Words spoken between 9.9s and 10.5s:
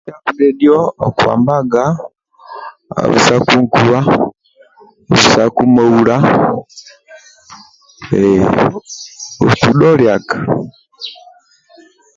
liaga